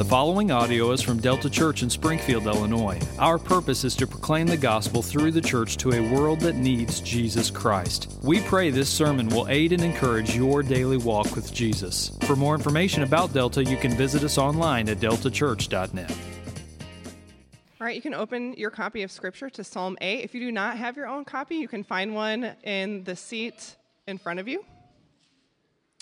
[0.00, 2.98] The following audio is from Delta Church in Springfield, Illinois.
[3.18, 7.02] Our purpose is to proclaim the gospel through the church to a world that needs
[7.02, 8.18] Jesus Christ.
[8.22, 12.12] We pray this sermon will aid and encourage your daily walk with Jesus.
[12.22, 16.10] For more information about Delta, you can visit us online at deltachurch.net.
[16.10, 20.24] All right, you can open your copy of Scripture to Psalm 8.
[20.24, 23.76] If you do not have your own copy, you can find one in the seat
[24.06, 24.64] in front of you.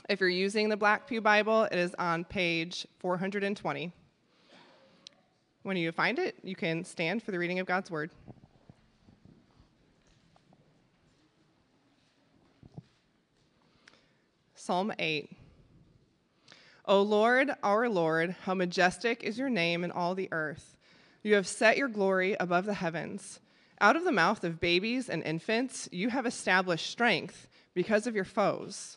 [0.09, 3.93] If you're using the Black Pew Bible, it is on page 420.
[5.65, 8.11] When you find it, you can stand for the reading of God's Word.
[14.55, 15.31] Psalm 8.
[16.87, 20.79] O Lord, our Lord, how majestic is your name in all the earth.
[21.23, 23.41] You have set your glory above the heavens.
[23.79, 28.25] Out of the mouth of babies and infants, you have established strength because of your
[28.25, 28.97] foes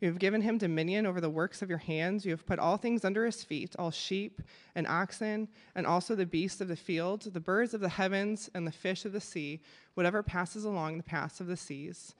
[0.00, 2.24] You have given him dominion over the works of your hands.
[2.26, 4.42] You have put all things under his feet all sheep
[4.74, 8.66] and oxen, and also the beasts of the field, the birds of the heavens, and
[8.66, 9.60] the fish of the sea,
[9.94, 12.14] whatever passes along the paths of the seas.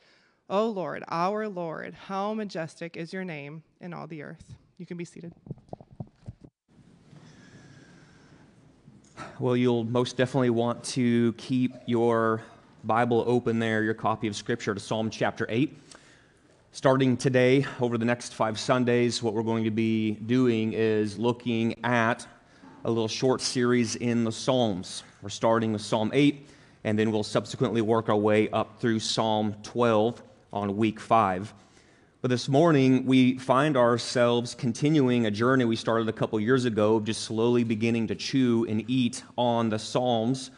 [0.48, 4.54] O Lord, our Lord, how majestic is your name in all the earth.
[4.78, 5.32] You can be seated.
[9.38, 12.42] Well, you'll most definitely want to keep your
[12.84, 15.76] Bible open there, your copy of Scripture to Psalm chapter 8.
[16.76, 21.74] Starting today, over the next five Sundays, what we're going to be doing is looking
[21.82, 22.26] at
[22.84, 25.02] a little short series in the Psalms.
[25.22, 26.46] We're starting with Psalm 8,
[26.84, 31.54] and then we'll subsequently work our way up through Psalm 12 on week 5.
[32.20, 36.96] But this morning, we find ourselves continuing a journey we started a couple years ago,
[36.96, 40.50] of just slowly beginning to chew and eat on the Psalms,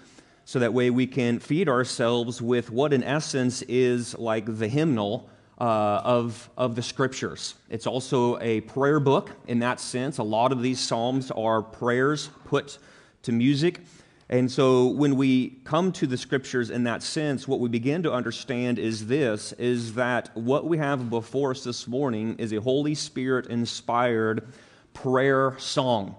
[0.44, 5.30] so that way we can feed ourselves with what, in essence, is like the hymnal
[5.60, 7.54] uh, of, of the scriptures.
[7.68, 10.18] It's also a prayer book in that sense.
[10.18, 12.78] A lot of these Psalms are prayers put
[13.22, 13.80] to music.
[14.30, 18.12] And so when we come to the scriptures in that sense, what we begin to
[18.12, 22.94] understand is this is that what we have before us this morning is a Holy
[22.94, 24.46] Spirit inspired
[24.92, 26.14] prayer song.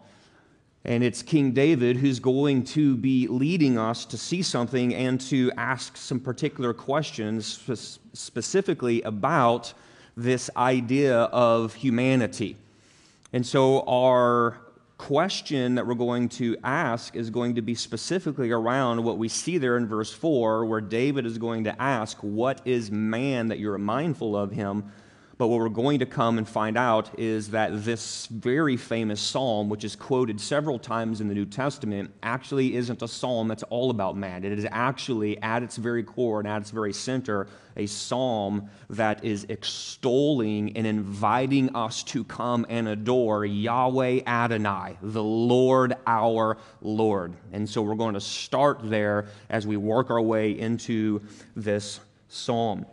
[0.89, 5.51] And it's King David who's going to be leading us to see something and to
[5.55, 7.61] ask some particular questions
[8.13, 9.71] specifically about
[10.17, 12.57] this idea of humanity.
[13.33, 14.57] And so our
[14.97, 19.59] question that we're going to ask is going to be specifically around what we see
[19.59, 23.77] there in verse 4, where David is going to ask, What is man that you're
[23.77, 24.91] mindful of him?
[25.39, 29.69] But what we're going to come and find out is that this very famous psalm,
[29.69, 33.89] which is quoted several times in the New Testament, actually isn't a psalm that's all
[33.89, 34.43] about man.
[34.43, 39.23] It is actually, at its very core and at its very center, a psalm that
[39.23, 47.33] is extolling and inviting us to come and adore Yahweh Adonai, the Lord our Lord.
[47.53, 51.21] And so we're going to start there as we work our way into
[51.55, 52.85] this psalm.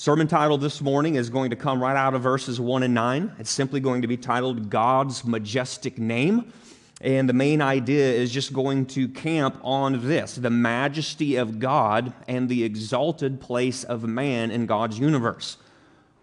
[0.00, 3.32] Sermon title this morning is going to come right out of verses 1 and 9.
[3.40, 6.52] It's simply going to be titled God's Majestic Name.
[7.00, 12.12] And the main idea is just going to camp on this the majesty of God
[12.28, 15.56] and the exalted place of man in God's universe.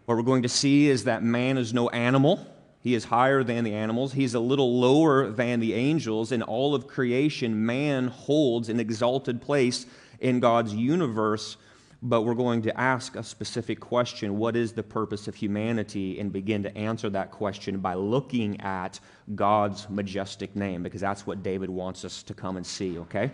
[0.06, 2.48] What we're going to see is that man is no animal.
[2.80, 4.14] He is higher than the animals.
[4.14, 6.32] He's a little lower than the angels.
[6.32, 9.86] In all of creation, man holds an exalted place
[10.22, 11.58] in God's universe
[12.02, 14.38] but we're going to ask a specific question.
[14.38, 16.20] What is the purpose of humanity?
[16.20, 19.00] And begin to answer that question by looking at
[19.36, 23.32] god's majestic name because that's what david wants us to come and see okay?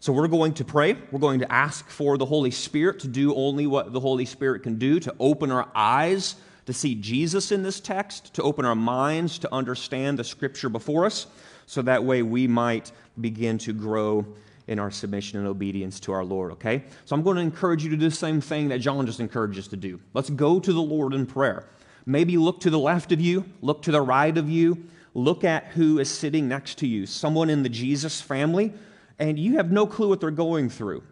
[0.00, 0.96] So we're going to pray.
[1.10, 4.62] We're going to ask for the holy spirit to do only what the holy spirit
[4.62, 6.36] can do to open our eyes
[6.66, 11.06] to see jesus in this text to open our minds to understand the scripture before
[11.06, 11.26] us
[11.66, 14.26] so that way we might begin to grow
[14.68, 16.84] in our submission and obedience to our Lord, okay?
[17.04, 19.58] So I'm going to encourage you to do the same thing that John just encouraged
[19.58, 20.00] us to do.
[20.12, 21.68] Let's go to the Lord in prayer.
[22.04, 24.84] Maybe look to the left of you, look to the right of you,
[25.14, 28.72] look at who is sitting next to you, someone in the Jesus family,
[29.18, 31.02] and you have no clue what they're going through.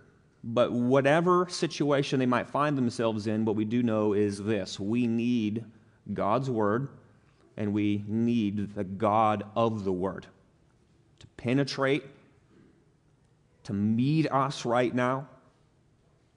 [0.42, 5.06] But whatever situation they might find themselves in, what we do know is this we
[5.06, 5.64] need
[6.12, 6.88] God's word,
[7.56, 10.26] and we need the God of the word
[11.20, 12.04] to penetrate
[13.64, 15.26] to meet us right now,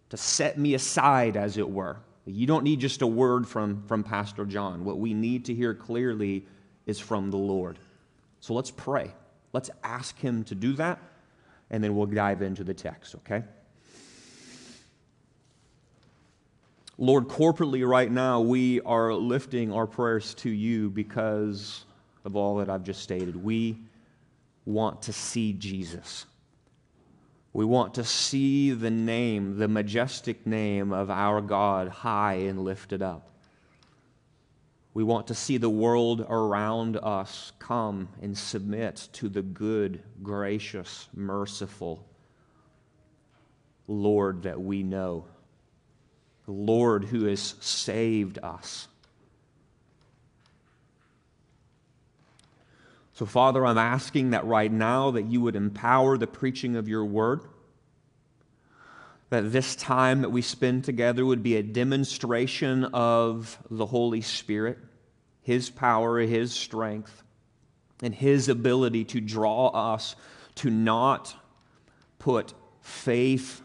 [0.09, 4.03] to set me aside, as it were, You don't need just a word from, from
[4.03, 4.83] Pastor John.
[4.83, 6.45] What we need to hear clearly
[6.85, 7.79] is from the Lord.
[8.41, 9.13] So let's pray.
[9.53, 10.99] Let's ask Him to do that,
[11.69, 13.43] and then we'll dive into the text, okay?
[16.97, 21.85] Lord, corporately right now, we are lifting our prayers to you because
[22.25, 23.41] of all that I've just stated.
[23.41, 23.77] We
[24.65, 26.25] want to see Jesus.
[27.57, 33.01] We want to see the name, the majestic name of our God high and lifted
[33.01, 33.31] up.
[34.93, 41.09] We want to see the world around us come and submit to the good, gracious,
[41.15, 42.05] merciful
[43.87, 45.25] Lord that we know,
[46.45, 48.87] the Lord who has saved us.
[53.17, 57.03] So, Father, I'm asking that right now that you would empower the preaching of your
[57.03, 57.41] word
[59.31, 64.77] that this time that we spend together would be a demonstration of the Holy Spirit,
[65.41, 67.23] His power, His strength,
[68.03, 70.15] and His ability to draw us
[70.57, 71.35] to not
[72.19, 73.63] put faith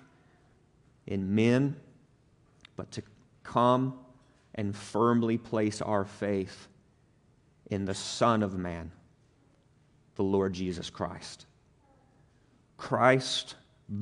[1.07, 1.77] in men,
[2.75, 3.03] but to
[3.43, 3.99] come
[4.55, 6.69] and firmly place our faith
[7.71, 8.93] in the Son of Man,
[10.17, 11.47] the Lord Jesus Christ.
[12.77, 13.57] Christ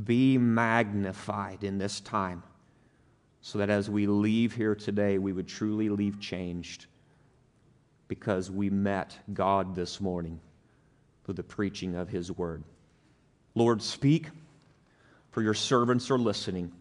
[0.04, 2.42] be magnified in this time
[3.40, 6.86] so that as we leave here today, we would truly leave changed
[8.08, 10.40] because we met God this morning
[11.24, 12.64] through the preaching of His word.
[13.54, 14.28] Lord, speak,
[15.30, 16.72] for your servants are listening.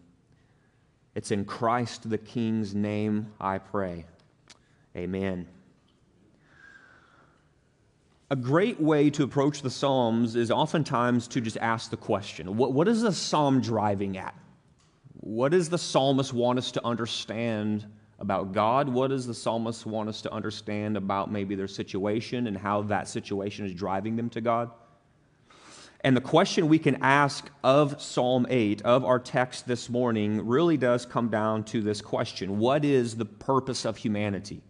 [1.14, 4.06] It's in Christ the King's name I pray.
[4.96, 5.46] Amen.
[8.32, 12.72] A great way to approach the Psalms is oftentimes to just ask the question what,
[12.72, 14.34] what is the Psalm driving at?
[15.22, 17.86] What does the psalmist want us to understand
[18.20, 18.88] about God?
[18.88, 23.06] What does the psalmist want us to understand about maybe their situation and how that
[23.06, 24.70] situation is driving them to God?
[26.02, 30.78] And the question we can ask of Psalm 8, of our text this morning, really
[30.78, 34.62] does come down to this question What is the purpose of humanity?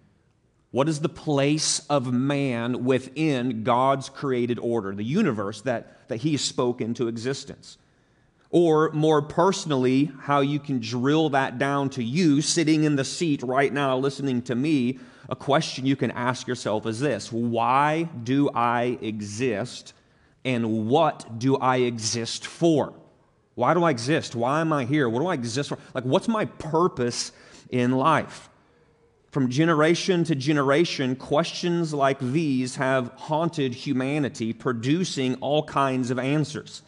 [0.70, 6.36] What is the place of man within God's created order, the universe that, that He
[6.36, 7.76] spoke into existence?
[8.50, 13.42] Or more personally, how you can drill that down to you sitting in the seat
[13.42, 14.98] right now listening to me.
[15.28, 19.94] A question you can ask yourself is this Why do I exist?
[20.44, 22.94] And what do I exist for?
[23.54, 24.34] Why do I exist?
[24.34, 25.08] Why am I here?
[25.08, 25.78] What do I exist for?
[25.94, 27.32] Like, what's my purpose
[27.68, 28.49] in life?
[29.30, 36.82] From generation to generation, questions like these have haunted humanity, producing all kinds of answers.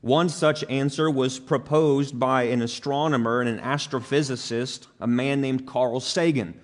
[0.00, 5.98] One such answer was proposed by an astronomer and an astrophysicist, a man named Carl
[5.98, 6.54] Sagan.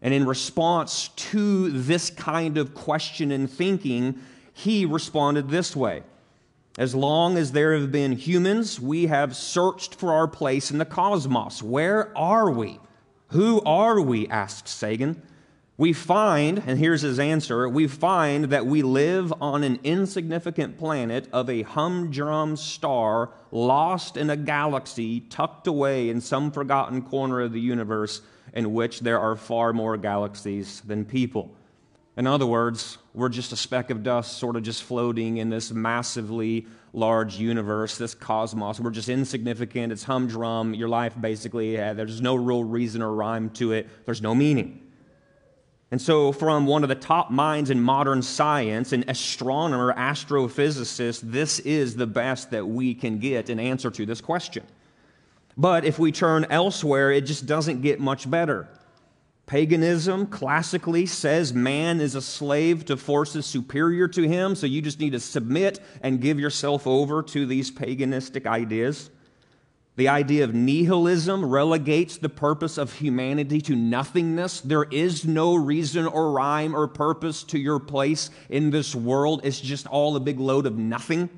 [0.00, 4.20] And in response to this kind of question and thinking,
[4.52, 6.04] he responded this way
[6.78, 10.84] As long as there have been humans, we have searched for our place in the
[10.84, 11.64] cosmos.
[11.64, 12.78] Where are we?
[13.28, 14.28] Who are we?
[14.28, 15.22] asked Sagan.
[15.78, 21.28] We find, and here's his answer we find that we live on an insignificant planet
[21.34, 27.52] of a humdrum star lost in a galaxy tucked away in some forgotten corner of
[27.52, 28.22] the universe
[28.54, 31.54] in which there are far more galaxies than people.
[32.16, 35.70] In other words, we're just a speck of dust, sort of just floating in this
[35.70, 38.80] massively large universe, this cosmos.
[38.80, 39.92] We're just insignificant.
[39.92, 40.74] It's humdrum.
[40.74, 44.82] Your life basically, uh, there's no real reason or rhyme to it, there's no meaning.
[45.92, 51.60] And so, from one of the top minds in modern science, an astronomer, astrophysicist, this
[51.60, 54.64] is the best that we can get in answer to this question.
[55.56, 58.68] But if we turn elsewhere, it just doesn't get much better.
[59.46, 64.98] Paganism classically says man is a slave to forces superior to him, so you just
[64.98, 69.08] need to submit and give yourself over to these paganistic ideas.
[69.94, 74.60] The idea of nihilism relegates the purpose of humanity to nothingness.
[74.60, 79.42] There is no reason or rhyme or purpose to your place in this world.
[79.44, 81.30] It's just all a big load of nothing.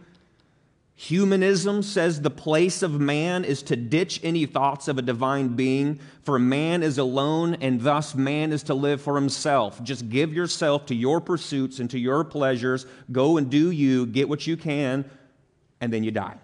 [1.00, 6.00] Humanism says the place of man is to ditch any thoughts of a divine being,
[6.24, 9.80] for man is alone, and thus man is to live for himself.
[9.84, 12.84] Just give yourself to your pursuits and to your pleasures.
[13.12, 15.08] Go and do you, get what you can,
[15.80, 16.34] and then you die.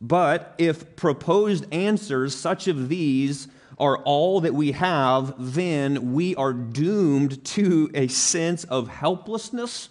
[0.00, 3.48] But if proposed answers such of these
[3.80, 9.88] are all that we have, then we are doomed to a sense of helplessness,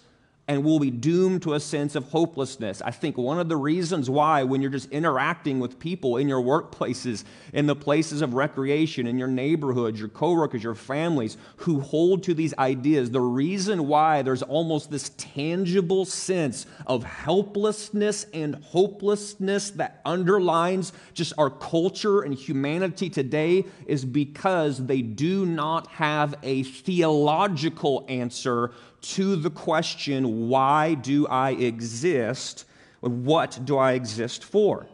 [0.48, 2.80] and we'll be doomed to a sense of hopelessness.
[2.80, 6.40] I think one of the reasons why, when you're just interacting with people in your
[6.40, 12.22] workplaces, in the places of recreation, in your neighborhoods, your coworkers, your families, who hold
[12.22, 19.70] to these ideas, the reason why there's almost this tangible sense of helplessness and hopelessness
[19.72, 26.62] that underlines just our culture and humanity today is because they do not have a
[26.62, 32.64] theological answer to the question, why do I exist?
[33.00, 34.86] What do I exist for?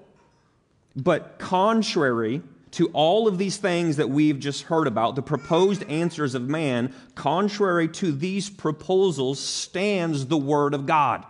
[0.96, 2.42] But contrary
[2.72, 6.92] to all of these things that we've just heard about, the proposed answers of man,
[7.14, 11.24] contrary to these proposals stands the Word of God.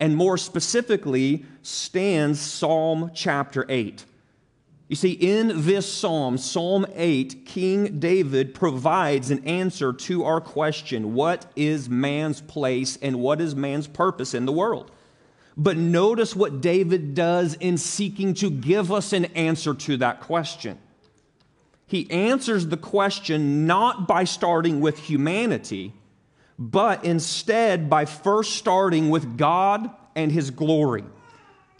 [0.00, 4.04] And more specifically, stands Psalm chapter 8.
[4.92, 11.14] You see, in this psalm, Psalm 8, King David provides an answer to our question
[11.14, 14.90] what is man's place and what is man's purpose in the world?
[15.56, 20.78] But notice what David does in seeking to give us an answer to that question.
[21.86, 25.94] He answers the question not by starting with humanity,
[26.58, 31.04] but instead by first starting with God and his glory.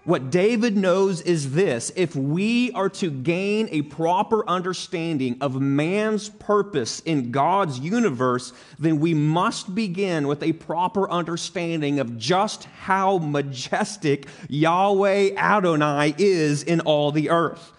[0.05, 6.29] What David knows is this if we are to gain a proper understanding of man's
[6.29, 13.19] purpose in God's universe, then we must begin with a proper understanding of just how
[13.19, 17.73] majestic Yahweh Adonai is in all the earth.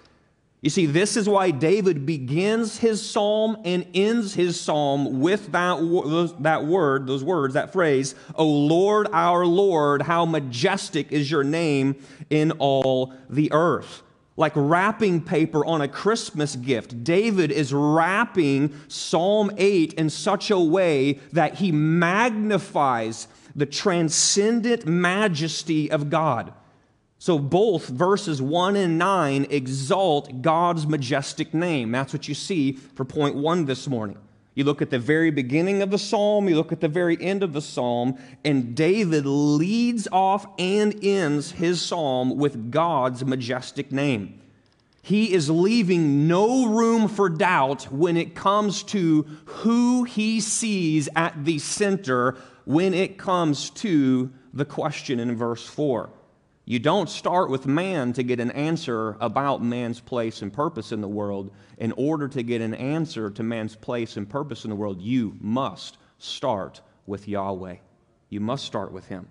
[0.63, 6.35] You see, this is why David begins his psalm and ends his psalm with that,
[6.39, 12.01] that word, those words, that phrase, O Lord, our Lord, how majestic is your name
[12.29, 14.03] in all the earth.
[14.37, 20.57] Like wrapping paper on a Christmas gift, David is wrapping Psalm 8 in such a
[20.57, 26.53] way that he magnifies the transcendent majesty of God.
[27.23, 31.89] So both verses 1 and 9 exalt God's majestic name.
[31.89, 34.17] That's what you see for point 1 this morning.
[34.55, 37.41] You look at the very beginning of the psalm, you look at the very end
[37.41, 44.41] of the psalm, and David leads off and ends his psalm with God's majestic name.
[45.01, 51.45] He is leaving no room for doubt when it comes to who he sees at
[51.45, 56.09] the center when it comes to the question in verse 4.
[56.65, 61.01] You don't start with man to get an answer about man's place and purpose in
[61.01, 61.51] the world.
[61.77, 65.35] In order to get an answer to man's place and purpose in the world, you
[65.41, 67.75] must start with Yahweh.
[68.29, 69.27] You must start with Him.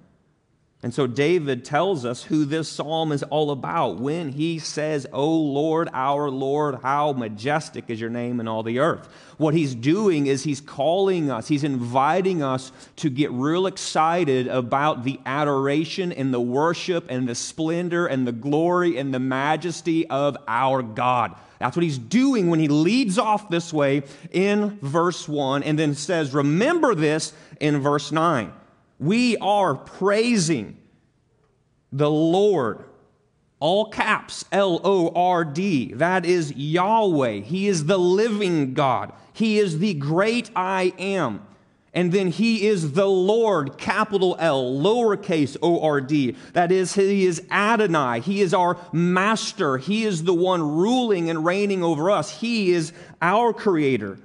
[0.85, 5.31] And so David tells us who this psalm is all about when he says, O
[5.31, 9.09] Lord, our Lord, how majestic is your name in all the earth.
[9.39, 15.05] What he's doing is he's calling us, he's inviting us to get real excited about
[15.05, 20.37] the adoration and the worship and the splendor and the glory and the majesty of
[20.49, 21.37] our God.
[21.61, 25.95] That's what he's doing when he leads off this way in verse 1 and then
[25.95, 28.53] says, Remember this in verse 9
[29.02, 30.78] we are praising
[31.90, 32.85] the Lord.
[33.59, 35.92] All caps, L O R D.
[35.94, 37.40] That is Yahweh.
[37.40, 39.12] He is the living God.
[39.32, 41.47] He is the great I am.
[41.94, 46.35] And then he is the Lord, capital L, lowercase o r d.
[46.54, 48.21] That is, he is Adonai.
[48.21, 49.76] He is our master.
[49.76, 52.40] He is the one ruling and reigning over us.
[52.40, 54.18] He is our creator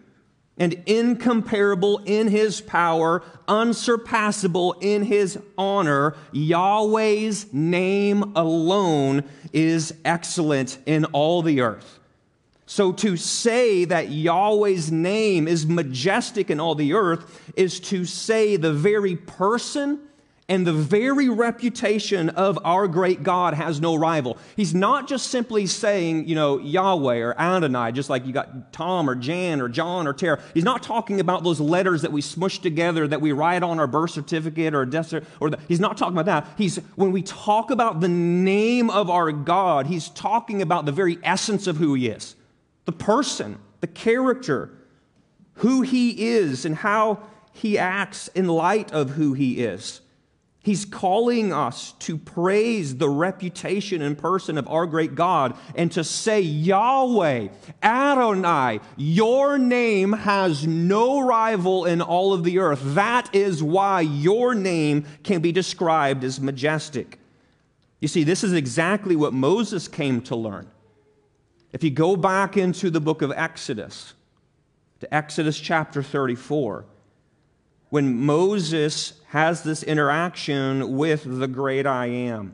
[0.58, 6.16] and incomparable in his power, unsurpassable in his honor.
[6.32, 9.24] Yahweh's name alone
[9.54, 12.00] is excellent in all the earth.
[12.66, 18.58] So to say that Yahweh's name is majestic in all the earth is to say
[18.58, 20.00] the very person
[20.50, 24.38] and the very reputation of our great God has no rival.
[24.56, 29.10] He's not just simply saying, you know, Yahweh or Adonai, just like you got Tom
[29.10, 30.40] or Jan or John or Tara.
[30.54, 33.88] He's not talking about those letters that we smush together that we write on our
[33.88, 36.54] birth certificate or death or the, he's not talking about that.
[36.58, 41.18] He's when we talk about the name of our God, he's talking about the very
[41.24, 42.36] essence of who he is.
[42.86, 44.72] The person, the character,
[45.56, 47.20] who he is and how
[47.52, 50.00] he acts in light of who he is.
[50.62, 56.04] He's calling us to praise the reputation and person of our great God and to
[56.04, 57.48] say, Yahweh,
[57.82, 62.82] Adonai, your name has no rival in all of the earth.
[62.84, 67.18] That is why your name can be described as majestic.
[68.02, 70.70] You see, this is exactly what Moses came to learn.
[71.72, 74.14] If you go back into the book of Exodus,
[75.00, 76.86] to Exodus chapter 34,
[77.90, 82.54] when Moses has this interaction with the great I am.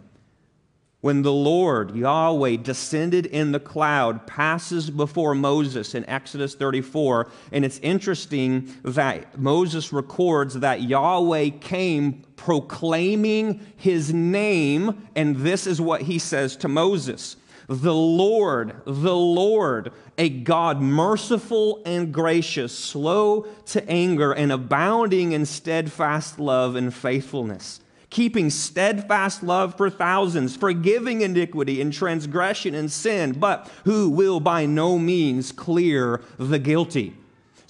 [1.01, 7.29] When the Lord, Yahweh, descended in the cloud, passes before Moses in Exodus 34.
[7.51, 15.81] And it's interesting that Moses records that Yahweh came proclaiming his name, and this is
[15.81, 17.35] what he says to Moses
[17.67, 25.46] the Lord, the Lord, a God merciful and gracious, slow to anger, and abounding in
[25.46, 27.79] steadfast love and faithfulness,
[28.10, 34.65] keeping steadfast love for thousands, forgiving iniquity and transgression and sin, but who will by
[34.65, 37.15] no means clear the guilty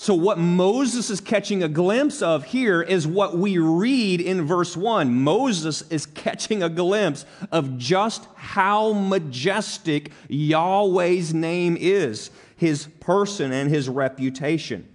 [0.04, 4.76] so, what Moses is catching a glimpse of here is what we read in verse
[4.76, 5.16] 1.
[5.16, 13.70] Moses is catching a glimpse of just how majestic Yahweh's name is, his person and
[13.70, 14.94] his reputation.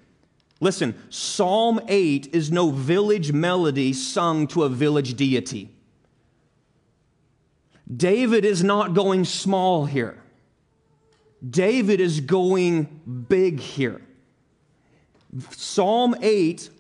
[0.61, 5.71] Listen, Psalm 8 is no village melody sung to a village deity.
[7.91, 10.23] David is not going small here.
[11.49, 14.03] David is going big here.
[15.51, 16.71] Psalm 8,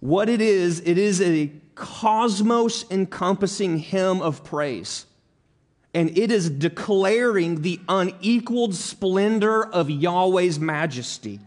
[0.00, 5.06] what it is, it is a cosmos encompassing hymn of praise.
[5.92, 11.40] And it is declaring the unequaled splendor of Yahweh's majesty.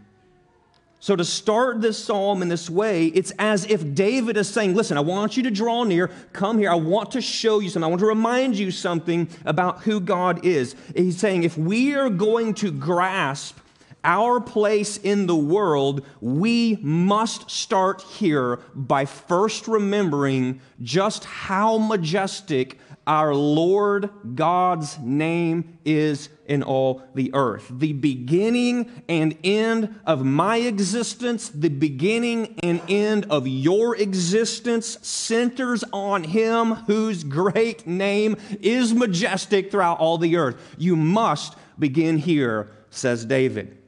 [0.99, 4.97] So, to start this psalm in this way, it's as if David is saying, Listen,
[4.97, 7.89] I want you to draw near, come here, I want to show you something, I
[7.89, 10.77] want to remind you something about who God is.
[10.95, 13.57] He's saying, if we are going to grasp
[14.03, 22.77] our place in the world, we must start here by first remembering just how majestic
[23.05, 27.67] our Lord God's name is in all the earth.
[27.69, 35.83] The beginning and end of my existence, the beginning and end of your existence centers
[35.91, 40.75] on Him whose great name is majestic throughout all the earth.
[40.77, 43.82] You must begin here, says David.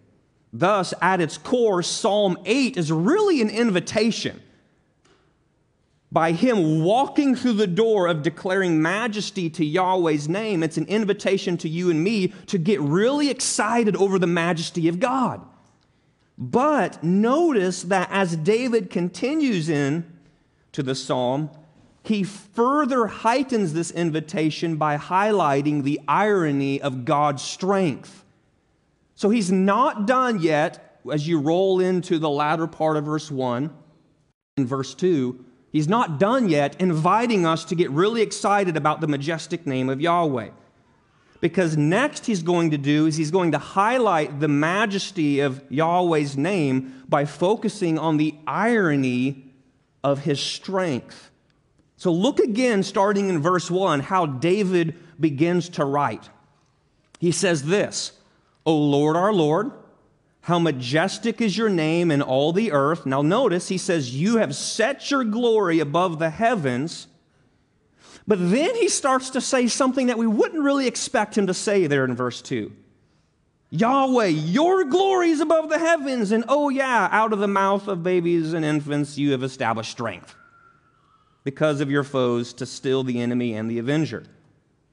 [0.57, 4.41] Thus, at its core, Psalm 8 is really an invitation.
[6.09, 11.57] By him walking through the door of declaring majesty to Yahweh's name, it's an invitation
[11.57, 15.41] to you and me to get really excited over the majesty of God.
[16.37, 20.09] But notice that as David continues in
[20.71, 21.49] to the psalm,
[22.01, 28.24] he further heightens this invitation by highlighting the irony of God's strength.
[29.15, 33.73] So he's not done yet as you roll into the latter part of verse 1
[34.57, 35.43] and verse 2.
[35.71, 40.01] He's not done yet inviting us to get really excited about the majestic name of
[40.01, 40.49] Yahweh.
[41.41, 46.37] Because next he's going to do is he's going to highlight the majesty of Yahweh's
[46.37, 49.53] name by focusing on the irony
[50.03, 51.29] of his strength.
[51.97, 56.29] So look again, starting in verse 1, how David begins to write.
[57.19, 58.13] He says this
[58.65, 59.71] O Lord, our Lord,
[60.41, 63.05] how majestic is your name in all the earth.
[63.05, 67.07] Now, notice he says, You have set your glory above the heavens.
[68.27, 71.87] But then he starts to say something that we wouldn't really expect him to say
[71.87, 72.71] there in verse 2.
[73.69, 76.31] Yahweh, your glory is above the heavens.
[76.31, 80.35] And oh, yeah, out of the mouth of babies and infants, you have established strength
[81.43, 84.25] because of your foes to still the enemy and the avenger.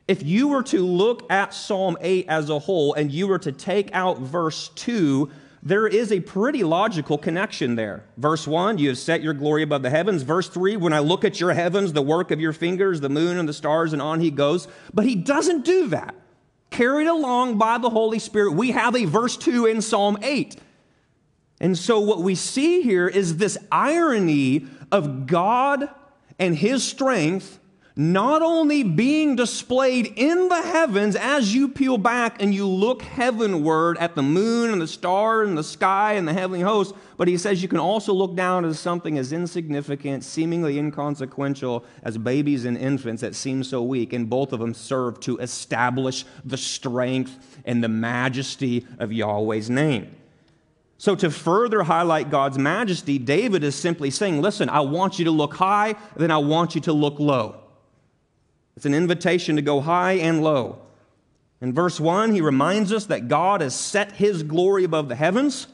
[0.09, 3.53] If you were to look at Psalm 8 as a whole and you were to
[3.53, 5.31] take out verse 2,
[5.62, 8.05] there is a pretty logical connection there.
[8.17, 10.23] Verse 1, you have set your glory above the heavens.
[10.23, 13.38] Verse 3, when I look at your heavens, the work of your fingers, the moon
[13.38, 14.67] and the stars, and on he goes.
[14.93, 16.17] But he doesn't do that.
[16.71, 20.57] Carried along by the Holy Spirit, we have a verse 2 in Psalm 8.
[21.61, 25.88] And so what we see here is this irony of God
[26.41, 27.61] and his strength
[27.95, 33.99] not only being displayed in the heavens as you peel back and you look heavenward
[33.99, 37.37] at the moon and the star and the sky and the heavenly host, but he
[37.37, 42.79] says you can also look down at something as insignificant, seemingly inconsequential as babies and
[42.79, 47.85] infants that seem so weak, and both of them serve to establish the strength and
[47.85, 50.17] the majesty of Yahweh's name.
[50.97, 55.33] So, to further highlight God's majesty, David is simply saying, Listen, I want you to
[55.33, 57.62] look high, then I want you to look low.
[58.77, 60.79] It's an invitation to go high and low.
[61.61, 65.69] In verse 1, he reminds us that God has set his glory above the heavens.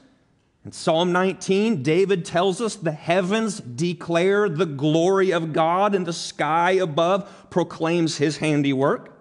[0.65, 6.13] In Psalm 19, David tells us the heavens declare the glory of God, and the
[6.13, 9.15] sky above proclaims his handiwork.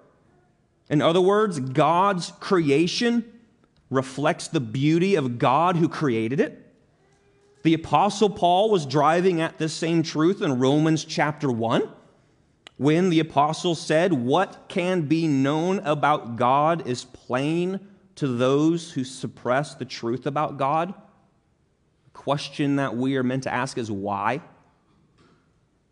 [0.90, 3.24] In other words, God's creation
[3.90, 6.64] reflects the beauty of God who created it.
[7.64, 11.90] The Apostle Paul was driving at this same truth in Romans chapter 1
[12.78, 17.80] when the Apostle said, What can be known about God is plain
[18.18, 20.90] to those who suppress the truth about God.
[20.90, 24.42] The question that we are meant to ask is why?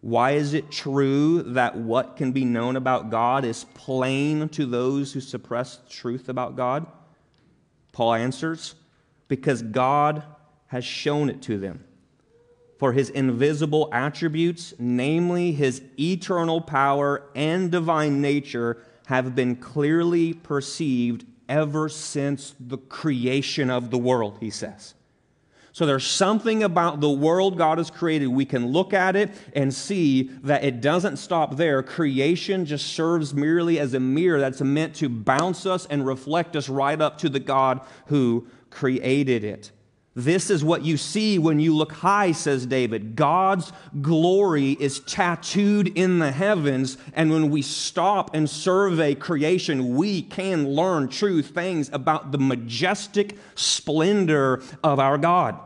[0.01, 5.13] Why is it true that what can be known about God is plain to those
[5.13, 6.87] who suppress the truth about God?
[7.91, 8.73] Paul answers,
[9.27, 10.23] because God
[10.67, 11.83] has shown it to them.
[12.85, 21.25] For his invisible attributes, namely his eternal power and divine nature, have been clearly perceived
[21.49, 24.93] ever since the creation of the world, he says.
[25.71, 28.27] So there's something about the world God has created.
[28.27, 31.81] We can look at it and see that it doesn't stop there.
[31.81, 36.69] Creation just serves merely as a mirror that's meant to bounce us and reflect us
[36.69, 39.71] right up to the God who created it.
[40.17, 43.17] This is what you see when you look high, says David.
[43.17, 50.21] God's glory is tattooed in the heavens, and when we stop and survey creation, we
[50.21, 55.59] can learn true things about the majestic splendor of our God.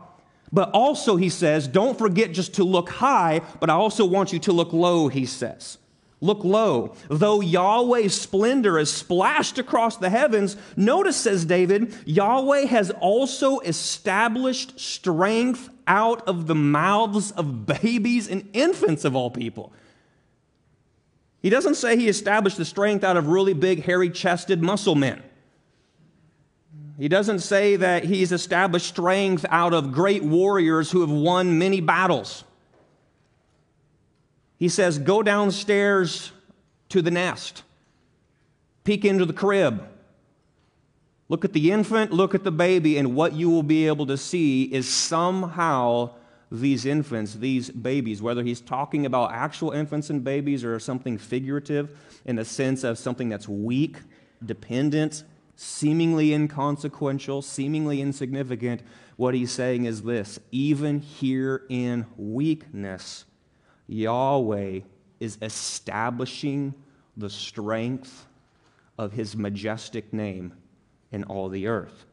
[0.52, 4.40] But also, he says, don't forget just to look high, but I also want you
[4.40, 5.78] to look low, he says.
[6.20, 6.94] Look low.
[7.08, 14.78] Though Yahweh's splendor is splashed across the heavens, notice, says David, Yahweh has also established
[14.78, 19.72] strength out of the mouths of babies and infants of all people.
[21.40, 25.22] He doesn't say he established the strength out of really big, hairy chested muscle men.
[26.98, 31.80] He doesn't say that he's established strength out of great warriors who have won many
[31.80, 32.44] battles.
[34.60, 36.30] He says, Go downstairs
[36.90, 37.64] to the nest,
[38.84, 39.82] peek into the crib.
[41.28, 44.16] Look at the infant, look at the baby, and what you will be able to
[44.16, 46.10] see is somehow
[46.52, 51.96] these infants, these babies, whether he's talking about actual infants and babies or something figurative
[52.24, 53.98] in the sense of something that's weak,
[54.44, 55.22] dependent,
[55.54, 58.82] seemingly inconsequential, seemingly insignificant,
[59.16, 63.24] what he's saying is this even here in weakness,
[63.90, 64.80] Yahweh
[65.18, 66.72] is establishing
[67.16, 68.26] the strength
[68.96, 70.54] of his majestic name
[71.10, 72.06] in all the earth.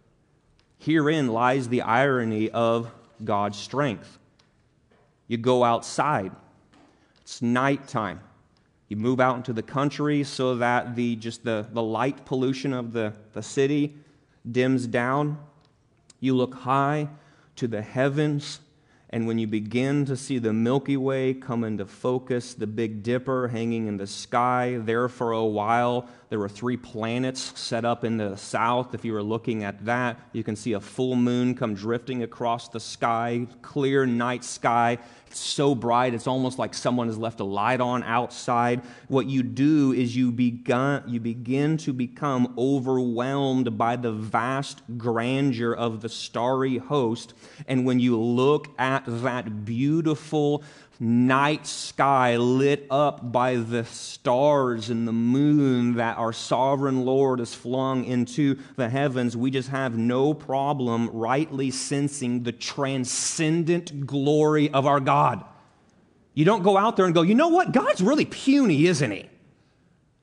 [0.79, 2.91] Herein lies the irony of
[3.23, 4.17] God's strength.
[5.27, 6.31] You go outside,
[7.21, 8.21] it's nighttime.
[8.87, 12.91] You move out into the country so that the, just the, the light pollution of
[12.91, 13.95] the, the city
[14.49, 15.37] dims down.
[16.19, 17.09] You look high
[17.57, 18.61] to the heavens
[19.09, 23.47] and when you begin to see the Milky Way come into focus, the Big Dipper
[23.47, 28.17] hanging in the sky, there for a while, there were three planets set up in
[28.17, 28.93] the south.
[28.93, 32.67] If you were looking at that, you can see a full moon come drifting across
[32.67, 34.97] the sky, clear night sky.
[35.27, 38.81] It's so bright, it's almost like someone has left a light on outside.
[39.07, 45.73] What you do is you, begun, you begin to become overwhelmed by the vast grandeur
[45.73, 47.33] of the starry host.
[47.67, 50.63] And when you look at that beautiful
[50.99, 57.53] night sky lit up by the stars and the moon that our sovereign Lord has
[57.53, 64.85] flung into the heavens, we just have no problem rightly sensing the transcendent glory of
[64.85, 65.43] our God.
[66.33, 67.71] You don't go out there and go, you know what?
[67.71, 69.29] God's really puny, isn't he?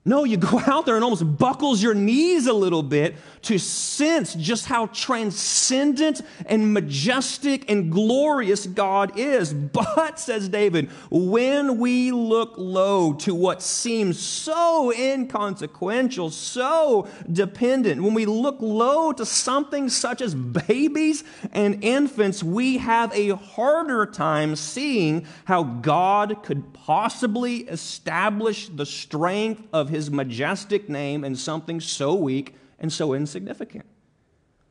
[0.06, 4.34] No, you go out there and almost buckles your knees a little bit to sense
[4.34, 9.52] just how transcendent and majestic and glorious God is.
[9.52, 18.14] But, says David, when we look low to what seems so inconsequential, so dependent, when
[18.14, 24.56] we look low to something such as babies and infants, we have a harder time
[24.56, 32.14] seeing how God could possibly establish the strength of his majestic name in something so
[32.14, 33.86] weak and so insignificant.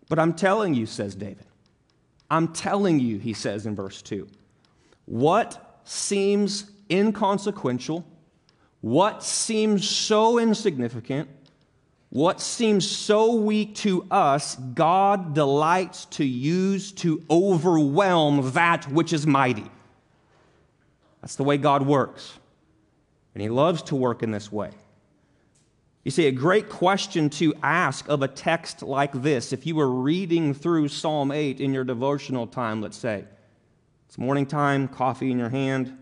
[0.10, 1.46] But I'm telling you, says David,
[2.30, 4.28] I'm telling you, he says in verse 2,
[5.06, 8.06] what seems inconsequential,
[8.82, 11.30] what seems so insignificant,
[12.10, 19.26] what seems so weak to us, God delights to use to overwhelm that which is
[19.26, 19.66] mighty.
[21.22, 22.34] That's the way God works.
[23.34, 24.72] And He loves to work in this way.
[26.04, 29.90] You see, a great question to ask of a text like this, if you were
[29.90, 33.24] reading through Psalm 8 in your devotional time, let's say,
[34.08, 35.98] it's morning time, coffee in your hand,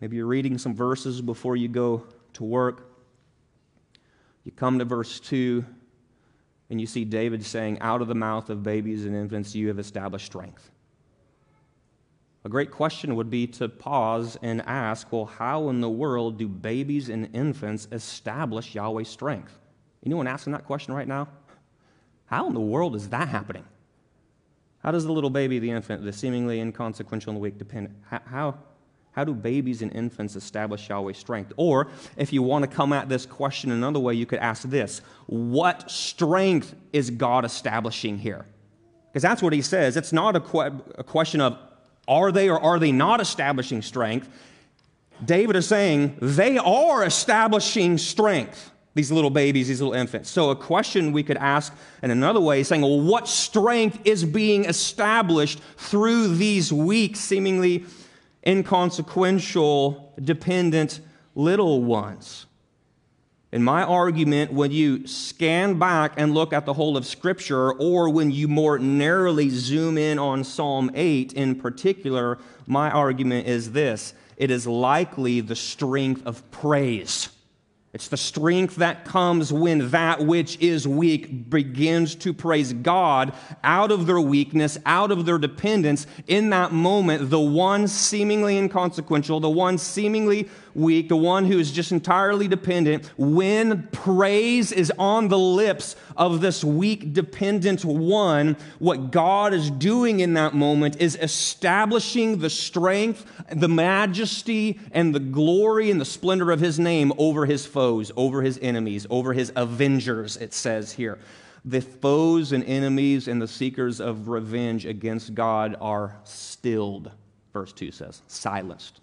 [0.00, 2.92] maybe you're reading some verses before you go to work.
[4.44, 5.64] You come to verse 2,
[6.68, 9.78] and you see David saying, Out of the mouth of babies and infants, you have
[9.78, 10.70] established strength.
[12.46, 16.46] A great question would be to pause and ask well, how in the world do
[16.46, 19.58] babies and infants establish Yahweh's strength?
[20.04, 21.26] Anyone asking that question right now?
[22.26, 23.64] How in the world is that happening?
[24.78, 27.92] How does the little baby, the infant, the seemingly inconsequential and weak depend?
[28.08, 28.56] how,
[29.10, 31.52] how do babies and infants establish Yahweh's strength?
[31.56, 35.00] Or, if you want to come at this question another way, you could ask this
[35.26, 38.46] What strength is God establishing here?
[39.08, 39.96] Because that's what he says.
[39.96, 41.58] It's not a, que- a question of
[42.08, 44.28] are they or are they not establishing strength?
[45.24, 50.30] David is saying they are establishing strength, these little babies, these little infants.
[50.30, 54.24] So, a question we could ask in another way is saying, well, what strength is
[54.24, 57.86] being established through these weak, seemingly
[58.46, 61.00] inconsequential, dependent
[61.34, 62.45] little ones?
[63.52, 68.10] In my argument, when you scan back and look at the whole of Scripture, or
[68.10, 74.14] when you more narrowly zoom in on Psalm 8 in particular, my argument is this
[74.36, 77.28] it is likely the strength of praise.
[77.96, 83.32] It's the strength that comes when that which is weak begins to praise God
[83.64, 86.06] out of their weakness, out of their dependence.
[86.26, 91.72] In that moment, the one seemingly inconsequential, the one seemingly weak, the one who is
[91.72, 99.10] just entirely dependent, when praise is on the lips of this weak, dependent one, what
[99.10, 105.90] God is doing in that moment is establishing the strength, the majesty, and the glory
[105.90, 110.36] and the splendor of his name over his foes, over his enemies, over his avengers,
[110.36, 111.18] it says here.
[111.64, 117.10] The foes and enemies and the seekers of revenge against God are stilled,
[117.52, 119.00] verse 2 says, silenced.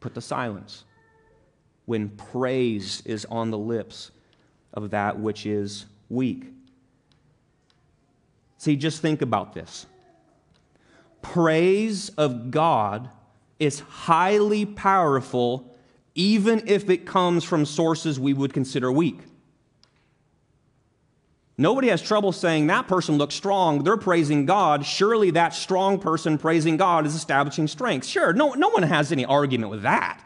[0.00, 0.84] Put the silence
[1.90, 4.12] when praise is on the lips
[4.72, 6.44] of that which is weak.
[8.58, 9.86] See, just think about this.
[11.20, 13.10] Praise of God
[13.58, 15.76] is highly powerful,
[16.14, 19.18] even if it comes from sources we would consider weak.
[21.58, 23.82] Nobody has trouble saying that person looks strong.
[23.82, 24.86] They're praising God.
[24.86, 28.06] Surely that strong person praising God is establishing strength.
[28.06, 30.24] Sure, no, no one has any argument with that.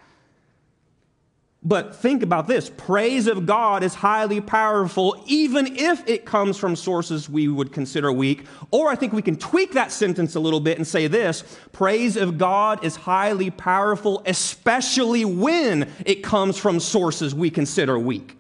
[1.67, 6.77] But think about this praise of God is highly powerful, even if it comes from
[6.77, 8.45] sources we would consider weak.
[8.71, 12.17] Or I think we can tweak that sentence a little bit and say this praise
[12.17, 18.37] of God is highly powerful, especially when it comes from sources we consider weak.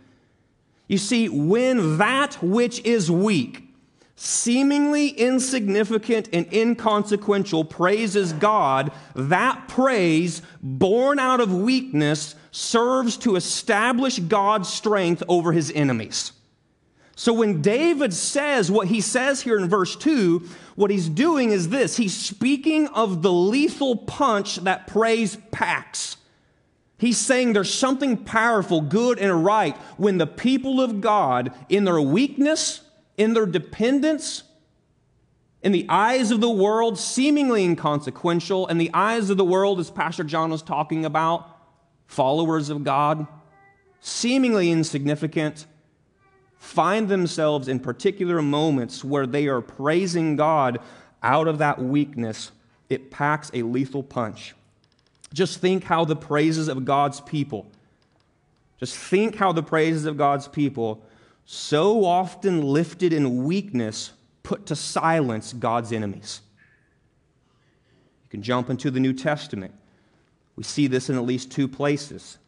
[0.86, 3.62] You see, when that which is weak,
[4.16, 14.20] seemingly insignificant and inconsequential, praises God, that praise, born out of weakness, serves to establish
[14.20, 16.30] God's strength over his enemies.
[17.16, 20.38] So when David says what he says here in verse 2,
[20.76, 26.16] what he's doing is this he's speaking of the lethal punch that praise packs.
[26.96, 32.00] He's saying there's something powerful, good, and right when the people of God, in their
[32.00, 32.82] weakness,
[33.16, 34.44] in their dependence,
[35.60, 39.90] in the eyes of the world, seemingly inconsequential, in the eyes of the world, as
[39.90, 41.53] Pastor John was talking about,
[42.14, 43.26] followers of God,
[44.00, 45.66] seemingly insignificant,
[46.58, 50.78] find themselves in particular moments where they are praising God
[51.24, 52.52] out of that weakness,
[52.88, 54.54] it packs a lethal punch.
[55.32, 57.66] Just think how the praises of God's people,
[58.78, 61.04] just think how the praises of God's people,
[61.46, 64.12] so often lifted in weakness,
[64.44, 66.42] put to silence God's enemies.
[68.24, 69.74] You can jump into the New Testament.
[70.56, 72.38] We see this in at least two places.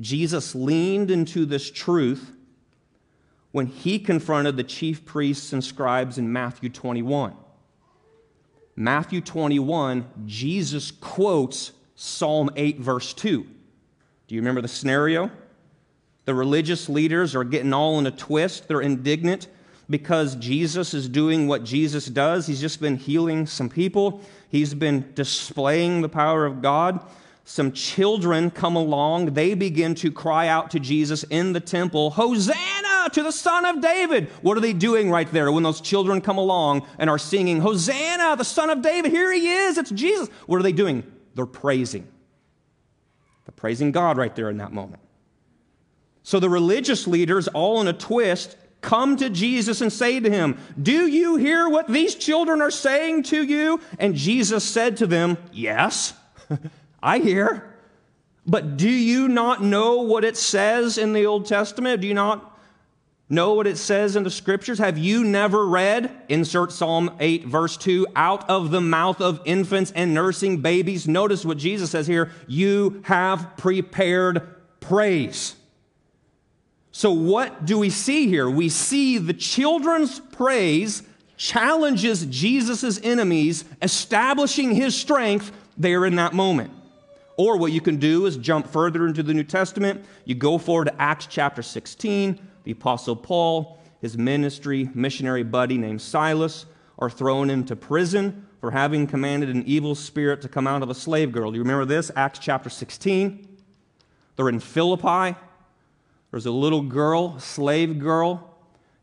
[0.00, 2.32] Jesus leaned into this truth
[3.50, 7.34] when he confronted the chief priests and scribes in Matthew 21.
[8.74, 13.46] Matthew 21, Jesus quotes Psalm 8, verse 2.
[14.26, 15.30] Do you remember the scenario?
[16.24, 18.68] The religious leaders are getting all in a twist.
[18.68, 19.48] They're indignant
[19.90, 22.46] because Jesus is doing what Jesus does.
[22.46, 27.04] He's just been healing some people, he's been displaying the power of God.
[27.44, 29.34] Some children come along.
[29.34, 33.80] They begin to cry out to Jesus in the temple, Hosanna to the Son of
[33.80, 34.28] David.
[34.42, 38.36] What are they doing right there when those children come along and are singing, Hosanna,
[38.36, 39.10] the Son of David?
[39.10, 39.76] Here he is.
[39.76, 40.28] It's Jesus.
[40.46, 41.02] What are they doing?
[41.34, 42.06] They're praising.
[43.44, 45.02] They're praising God right there in that moment.
[46.22, 50.58] So the religious leaders, all in a twist, come to Jesus and say to him,
[50.80, 53.80] Do you hear what these children are saying to you?
[53.98, 56.12] And Jesus said to them, Yes,
[57.02, 57.68] I hear.
[58.44, 62.00] But do you not know what it says in the Old Testament?
[62.00, 62.58] Do you not
[63.28, 64.78] know what it says in the scriptures?
[64.78, 69.92] Have you never read, insert Psalm 8, verse 2, out of the mouth of infants
[69.94, 71.06] and nursing babies?
[71.06, 75.54] Notice what Jesus says here you have prepared praise.
[76.92, 78.48] So, what do we see here?
[78.48, 81.02] We see the children's praise
[81.36, 86.70] challenges Jesus' enemies, establishing his strength there in that moment.
[87.36, 90.04] Or what you can do is jump further into the New Testament.
[90.26, 96.00] You go forward to Acts chapter 16 the Apostle Paul, his ministry missionary buddy named
[96.00, 96.66] Silas,
[96.98, 100.94] are thrown into prison for having commanded an evil spirit to come out of a
[100.94, 101.50] slave girl.
[101.50, 102.10] Do you remember this?
[102.14, 103.48] Acts chapter 16.
[104.36, 105.36] They're in Philippi.
[106.32, 108.56] There's a little girl, slave girl,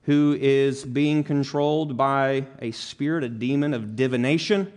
[0.04, 4.74] who is being controlled by a spirit, a demon of divination.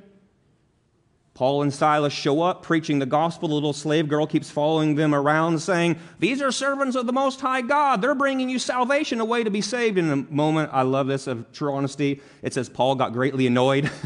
[1.32, 3.48] Paul and Silas show up preaching the gospel.
[3.48, 7.40] The little slave girl keeps following them around, saying, These are servants of the Most
[7.40, 8.02] High God.
[8.02, 9.96] They're bringing you salvation, a way to be saved.
[9.96, 12.20] In a moment, I love this of true honesty.
[12.42, 13.90] It says Paul got greatly annoyed.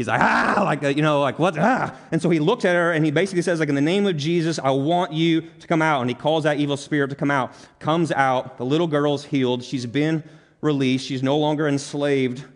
[0.00, 1.58] He's like, ah, like, uh, you know, like, what?
[1.58, 1.94] Ah.
[2.10, 4.16] And so he looks at her and he basically says, like, in the name of
[4.16, 6.00] Jesus, I want you to come out.
[6.00, 7.52] And he calls that evil spirit to come out.
[7.80, 8.56] Comes out.
[8.56, 9.62] The little girl's healed.
[9.62, 10.24] She's been
[10.62, 11.06] released.
[11.06, 12.46] She's no longer enslaved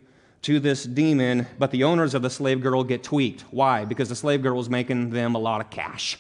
[0.40, 3.42] to this demon, but the owners of the slave girl get tweaked.
[3.50, 3.84] Why?
[3.84, 6.18] Because the slave girl was making them a lot of cash.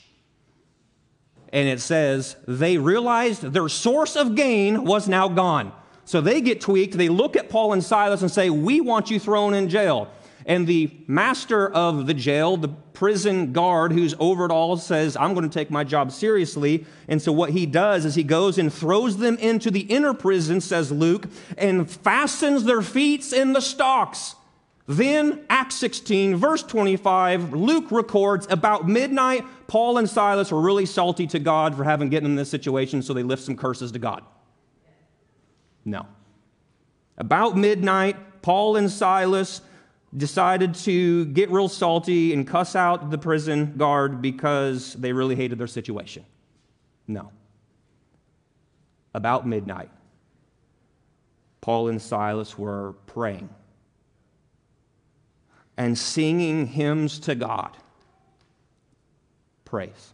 [1.54, 5.72] And it says they realized their source of gain was now gone.
[6.04, 6.98] So they get tweaked.
[6.98, 10.10] They look at Paul and Silas and say, We want you thrown in jail.
[10.46, 15.34] And the master of the jail, the prison guard who's over it all, says, I'm
[15.34, 16.84] going to take my job seriously.
[17.08, 20.60] And so what he does is he goes and throws them into the inner prison,
[20.60, 21.26] says Luke,
[21.56, 24.36] and fastens their feet in the stocks.
[24.86, 31.26] Then, Acts 16, verse 25, Luke records about midnight, Paul and Silas were really salty
[31.28, 34.22] to God for having gotten in this situation, so they lift some curses to God.
[35.86, 36.06] No.
[37.16, 39.62] About midnight, Paul and Silas
[40.16, 45.58] decided to get real salty and cuss out the prison guard because they really hated
[45.58, 46.24] their situation.
[47.08, 47.30] No.
[49.12, 49.90] About midnight,
[51.60, 53.48] Paul and Silas were praying
[55.76, 57.76] and singing hymns to God.
[59.64, 60.12] Praise.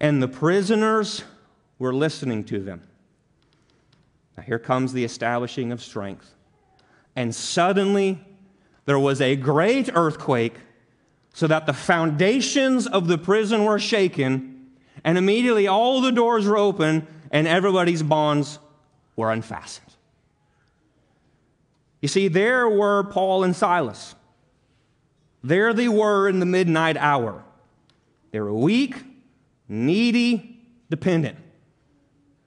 [0.00, 1.24] And the prisoners
[1.78, 2.82] were listening to them.
[4.36, 6.34] Now, here comes the establishing of strength
[7.16, 8.20] and suddenly
[8.84, 10.54] there was a great earthquake,
[11.32, 14.70] so that the foundations of the prison were shaken,
[15.04, 18.58] and immediately all the doors were open, and everybody's bonds
[19.14, 19.86] were unfastened.
[22.00, 24.14] You see, there were Paul and Silas.
[25.42, 27.44] There they were in the midnight hour.
[28.30, 28.96] They were weak,
[29.68, 31.38] needy, dependent.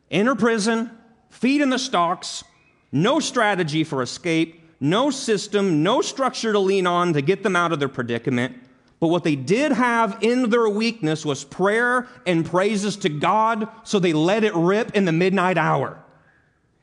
[0.10, 0.92] Inner prison,
[1.30, 2.44] feet in the stocks,
[2.92, 7.72] no strategy for escape, no system, no structure to lean on to get them out
[7.72, 8.58] of their predicament.
[9.00, 14.00] But what they did have in their weakness was prayer and praises to God, so
[14.00, 16.04] they let it rip in the midnight hour.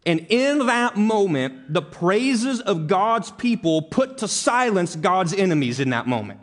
[0.04, 5.90] And in that moment, the praises of God's people put to silence God's enemies in
[5.90, 6.40] that moment.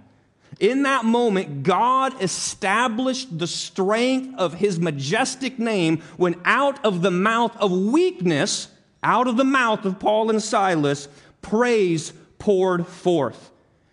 [0.60, 7.12] In that moment, God established the strength of his majestic name when out of the
[7.12, 8.70] mouth of weakness,
[9.06, 11.08] out of the mouth of Paul and Silas,
[11.42, 13.52] praise poured forth.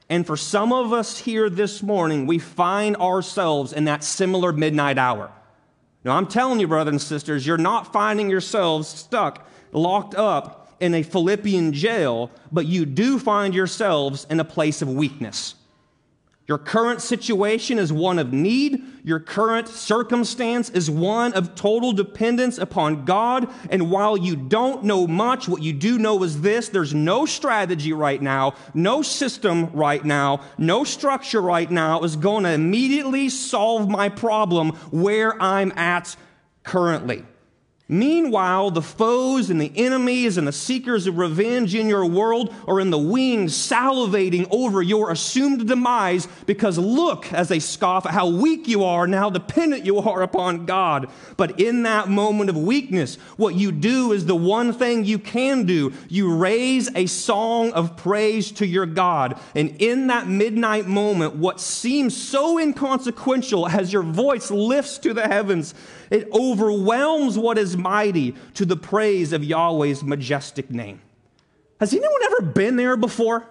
[0.09, 4.99] And for some of us here this morning, we find ourselves in that similar midnight
[4.99, 5.31] hour.
[6.05, 10.95] Now, I'm telling you, brothers and sisters, you're not finding yourselves stuck, locked up in
[10.95, 15.55] a Philippian jail, but you do find yourselves in a place of weakness.
[16.53, 18.85] Your current situation is one of need.
[19.05, 23.49] Your current circumstance is one of total dependence upon God.
[23.71, 27.95] And while you don't know much, what you do know is this there's no strategy
[27.95, 33.89] right now, no system right now, no structure right now is going to immediately solve
[33.89, 36.15] my problem where I'm at
[36.65, 37.25] currently.
[37.93, 42.81] Meanwhile, the foes and the enemies and the seekers of revenge in your world are
[42.81, 48.29] in the wings salivating over your assumed demise because look as they scoff at how
[48.29, 51.11] weak you are and how dependent you are upon God.
[51.37, 55.67] But in that moment of weakness, what you do is the one thing you can
[55.67, 55.93] do.
[56.09, 59.39] You raise a song of praise to your God.
[59.55, 65.29] And in that midnight moment, what seems so inconsequential as your voice lifts to the
[65.29, 65.75] heavens,
[66.13, 71.01] it overwhelms what is mighty to the praise of Yahweh's majestic name.
[71.81, 73.49] Has anyone ever been there before?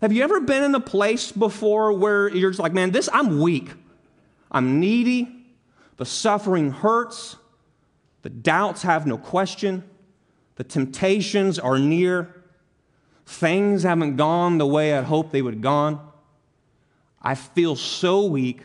[0.00, 3.40] Have you ever been in a place before where you're just like, man, this, I'm
[3.40, 3.70] weak.
[4.52, 5.46] I'm needy.
[5.96, 7.36] The suffering hurts.
[8.22, 9.82] The doubts have no question.
[10.54, 12.44] The temptations are near.
[13.26, 16.08] Things haven't gone the way I'd hoped they would have gone.
[17.20, 18.60] I feel so weak.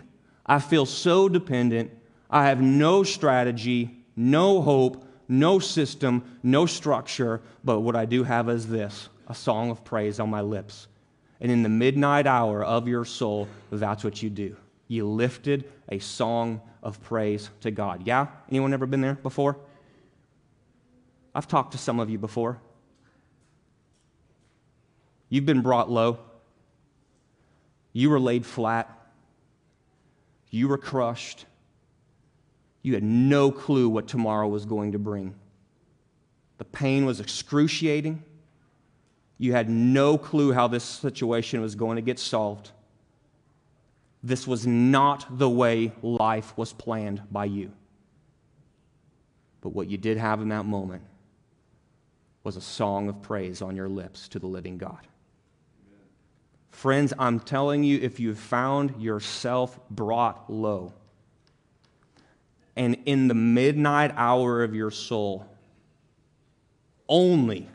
[0.46, 1.92] I feel so dependent.
[2.30, 7.42] I have no strategy, no hope, no system, no structure.
[7.64, 10.88] But what I do have is this a song of praise on my lips.
[11.42, 14.56] And in the midnight hour of your soul, that's what you do.
[14.88, 18.06] You lifted a song of praise to God.
[18.06, 18.28] Yeah?
[18.50, 19.58] Anyone ever been there before?
[21.34, 22.60] I've talked to some of you before.
[25.30, 26.20] You've been brought low.
[27.94, 28.90] You were laid flat.
[30.50, 31.46] You were crushed.
[32.82, 35.36] You had no clue what tomorrow was going to bring.
[36.58, 38.24] The pain was excruciating.
[39.38, 42.72] You had no clue how this situation was going to get solved.
[44.22, 47.72] This was not the way life was planned by you.
[49.62, 51.04] But what you did have in that moment
[52.44, 55.08] was a song of praise on your lips to the living God.
[56.72, 60.94] Friends, I'm telling you, if you've found yourself brought low,
[62.80, 65.46] and in the midnight hour of your soul,
[67.10, 67.68] only,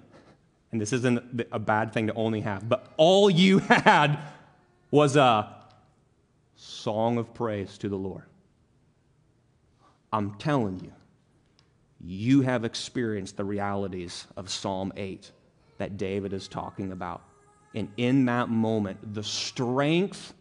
[0.72, 4.18] and this isn't a bad thing to only have, but all you had
[4.90, 5.57] was a
[6.57, 8.22] song of praise to the Lord.
[10.11, 10.92] I'm telling you,
[12.00, 15.30] you have experienced the realities of Psalm 8
[15.76, 17.20] that David is talking about.
[17.74, 20.32] And in that moment, the strength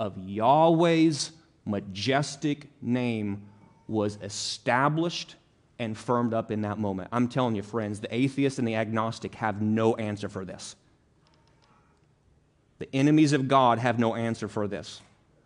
[0.00, 1.30] of Yahweh's
[1.64, 3.42] majestic name
[3.88, 5.34] was established
[5.78, 7.08] and firmed up in that moment.
[7.12, 10.76] I'm telling you, friends, the atheist and the agnostic have no answer for this.
[12.78, 15.00] The enemies of God have no answer for this.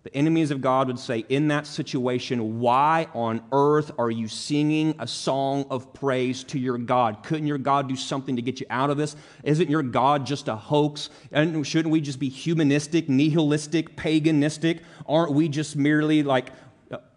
[0.05, 4.97] The enemies of God would say, in that situation, why on earth are you singing
[4.99, 7.23] a song of praise to your God?
[7.23, 9.15] Couldn't your God do something to get you out of this?
[9.45, 11.09] Isn't your God just a hoax?
[11.31, 14.81] And shouldn't we just be humanistic, nihilistic, paganistic?
[15.07, 16.51] Aren't we just merely like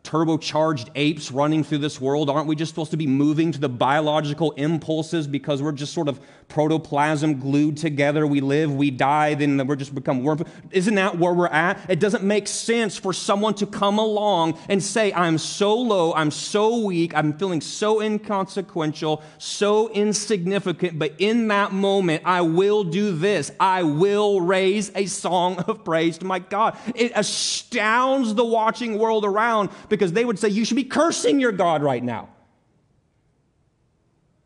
[0.05, 2.29] turbocharged apes running through this world?
[2.29, 6.07] Aren't we just supposed to be moving to the biological impulses because we're just sort
[6.07, 8.25] of protoplasm glued together?
[8.27, 10.43] We live, we die, then we're just become worms.
[10.71, 11.79] Isn't that where we're at?
[11.89, 16.31] It doesn't make sense for someone to come along and say, I'm so low, I'm
[16.31, 23.11] so weak, I'm feeling so inconsequential, so insignificant, but in that moment, I will do
[23.15, 23.51] this.
[23.59, 26.77] I will raise a song of praise to my God.
[26.93, 31.51] It astounds the watching world around because they would say you should be cursing your
[31.51, 32.29] God right now.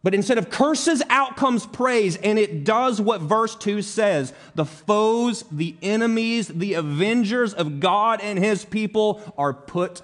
[0.02, 4.34] But instead of curses, out comes praise, and it does what verse 2 says.
[4.56, 10.02] The foes, the enemies, the avengers of God and his people are put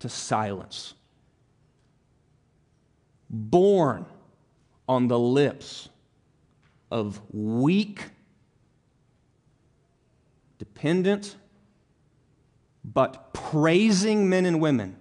[0.00, 0.92] to silence.
[3.30, 4.04] Born
[4.86, 5.88] on the lips
[6.90, 8.02] of weak,
[10.58, 11.36] dependent,
[12.94, 14.96] but praising men and women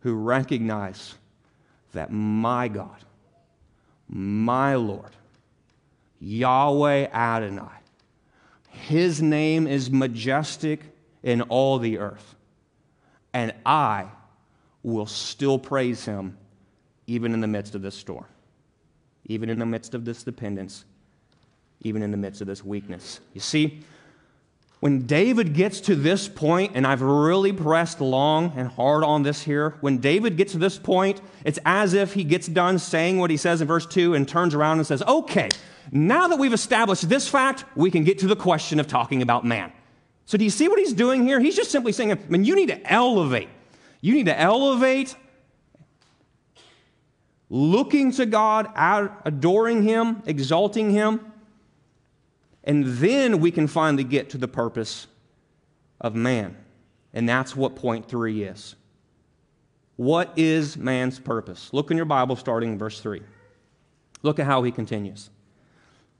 [0.00, 1.14] who recognize
[1.92, 3.04] that my God,
[4.08, 5.10] my Lord,
[6.20, 7.68] Yahweh Adonai,
[8.68, 10.80] his name is majestic
[11.22, 12.34] in all the earth.
[13.32, 14.06] And I
[14.82, 16.36] will still praise him
[17.06, 18.26] even in the midst of this storm,
[19.26, 20.84] even in the midst of this dependence,
[21.80, 23.20] even in the midst of this weakness.
[23.34, 23.82] You see,
[24.80, 29.42] when David gets to this point, and I've really pressed long and hard on this
[29.42, 33.30] here, when David gets to this point, it's as if he gets done saying what
[33.30, 35.48] he says in verse 2 and turns around and says, Okay,
[35.92, 39.44] now that we've established this fact, we can get to the question of talking about
[39.44, 39.72] man.
[40.26, 41.40] So, do you see what he's doing here?
[41.40, 43.48] He's just simply saying, I mean, you need to elevate.
[44.00, 45.16] You need to elevate,
[47.48, 48.68] looking to God,
[49.24, 51.32] adoring Him, exalting Him.
[52.66, 55.06] And then we can finally get to the purpose
[56.00, 56.56] of man.
[57.14, 58.74] And that's what point three is.
[59.96, 61.70] What is man's purpose?
[61.72, 63.22] Look in your Bible, starting in verse 3.
[64.22, 65.30] Look at how he continues.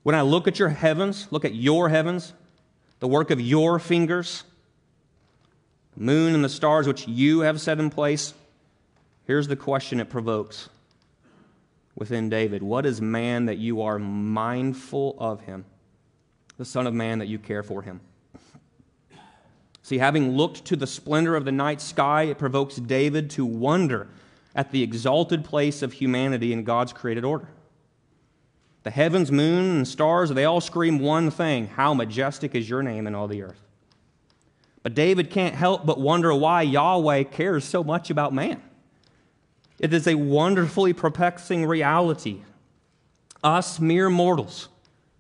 [0.03, 2.33] When I look at your heavens, look at your heavens,
[3.01, 4.45] the work of your fingers,
[5.97, 8.33] moon and the stars which you have set in place,
[9.27, 10.69] here's the question it provokes
[11.95, 15.65] within David What is man that you are mindful of him?
[16.59, 18.01] The Son of Man, that you care for him.
[19.83, 24.09] See, having looked to the splendor of the night sky, it provokes David to wonder
[24.55, 27.49] at the exalted place of humanity in God's created order.
[28.83, 33.07] The heavens, moon, and stars, they all scream one thing How majestic is your name
[33.07, 33.61] in all the earth.
[34.83, 38.63] But David can't help but wonder why Yahweh cares so much about man.
[39.79, 42.43] It is a wonderfully perplexing reality.
[43.43, 44.69] Us mere mortals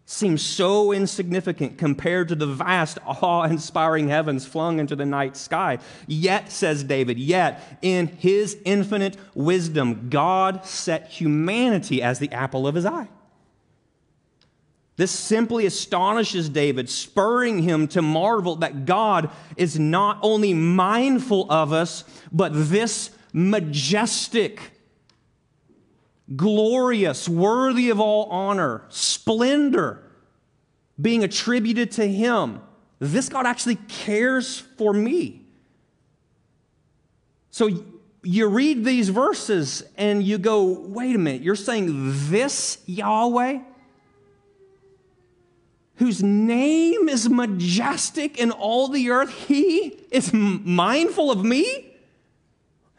[0.09, 5.78] seem so insignificant compared to the vast, awe inspiring heavens flung into the night sky.
[6.07, 12.76] Yet, says David, yet in his infinite wisdom, God set humanity as the apple of
[12.76, 13.09] his eye.
[14.96, 21.72] This simply astonishes David, spurring him to marvel that God is not only mindful of
[21.72, 24.70] us, but this majestic,
[26.34, 30.02] glorious, worthy of all honor, splendor
[31.00, 32.60] being attributed to him.
[32.98, 35.42] This God actually cares for me.
[37.50, 37.68] So
[38.22, 41.88] you read these verses and you go, wait a minute, you're saying
[42.30, 43.60] this Yahweh?
[45.96, 51.94] whose name is majestic in all the earth, he is mindful of me?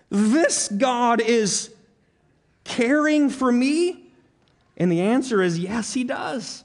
[0.09, 1.73] This God is
[2.67, 4.11] caring for me?
[4.75, 6.63] And the answer is yes, he does.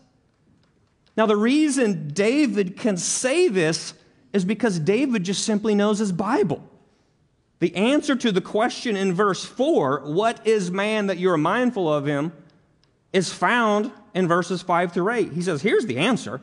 [1.16, 3.94] Now, the reason David can say this
[4.32, 6.62] is because David just simply knows his Bible.
[7.58, 12.06] The answer to the question in verse 4, what is man that you're mindful of
[12.06, 12.32] him,
[13.12, 15.32] is found in verses 5 through 8.
[15.32, 16.40] He says, Here's the answer.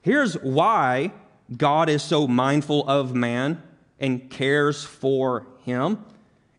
[0.00, 1.12] Here's why
[1.54, 3.62] God is so mindful of man
[3.98, 6.04] and cares for him.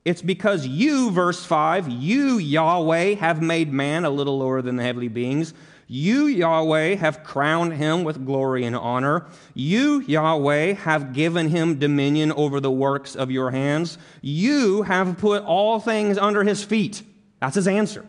[0.09, 4.81] It's because you, verse 5, you, Yahweh, have made man a little lower than the
[4.81, 5.53] heavenly beings.
[5.85, 9.27] You, Yahweh, have crowned him with glory and honor.
[9.53, 13.99] You, Yahweh, have given him dominion over the works of your hands.
[14.23, 17.03] You have put all things under his feet.
[17.39, 18.03] That's his answer.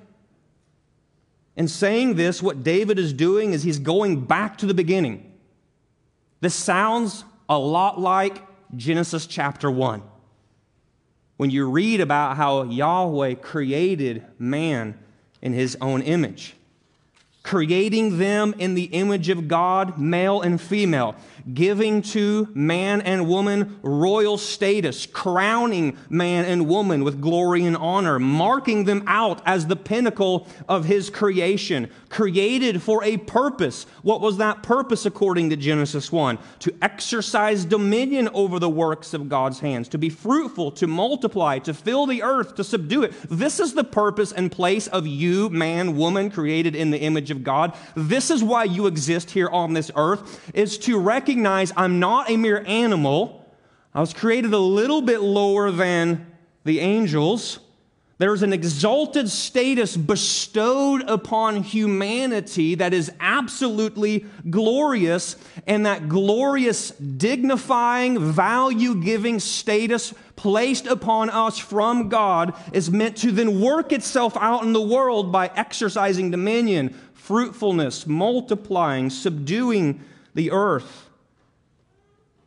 [1.54, 5.30] In saying this, what David is doing is he's going back to the beginning.
[6.40, 8.42] This sounds a lot like
[8.74, 10.02] Genesis chapter 1.
[11.40, 14.98] When you read about how Yahweh created man
[15.40, 16.54] in his own image
[17.42, 21.16] creating them in the image of God, male and female,
[21.52, 28.18] giving to man and woman royal status, crowning man and woman with glory and honor,
[28.18, 33.86] marking them out as the pinnacle of his creation, created for a purpose.
[34.02, 36.38] What was that purpose according to Genesis 1?
[36.60, 41.72] To exercise dominion over the works of God's hands, to be fruitful, to multiply, to
[41.72, 43.14] fill the earth, to subdue it.
[43.30, 47.44] This is the purpose and place of you, man, woman, created in the image of
[47.44, 47.74] God.
[47.94, 52.36] This is why you exist here on this earth, is to recognize I'm not a
[52.36, 53.46] mere animal.
[53.94, 56.26] I was created a little bit lower than
[56.64, 57.58] the angels.
[58.18, 68.18] There's an exalted status bestowed upon humanity that is absolutely glorious, and that glorious, dignifying,
[68.18, 74.62] value giving status placed upon us from God is meant to then work itself out
[74.62, 80.00] in the world by exercising dominion, fruitfulness, multiplying, subduing
[80.34, 81.10] the earth.